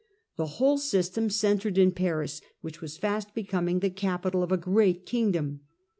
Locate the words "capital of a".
3.91-4.57